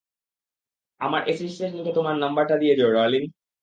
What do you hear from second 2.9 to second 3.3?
Darling?